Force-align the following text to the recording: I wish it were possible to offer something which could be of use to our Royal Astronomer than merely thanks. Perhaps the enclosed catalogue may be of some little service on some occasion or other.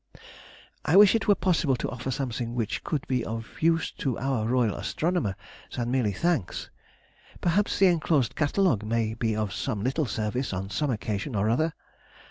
I 0.83 0.95
wish 0.97 1.13
it 1.13 1.27
were 1.27 1.35
possible 1.35 1.75
to 1.75 1.89
offer 1.91 2.09
something 2.09 2.55
which 2.55 2.83
could 2.83 3.05
be 3.07 3.23
of 3.23 3.61
use 3.61 3.91
to 3.99 4.17
our 4.17 4.47
Royal 4.47 4.73
Astronomer 4.75 5.35
than 5.75 5.91
merely 5.91 6.11
thanks. 6.11 6.71
Perhaps 7.39 7.77
the 7.77 7.85
enclosed 7.85 8.35
catalogue 8.35 8.83
may 8.83 9.13
be 9.13 9.35
of 9.35 9.53
some 9.53 9.83
little 9.83 10.07
service 10.07 10.53
on 10.53 10.71
some 10.71 10.89
occasion 10.89 11.35
or 11.35 11.51
other. 11.51 11.73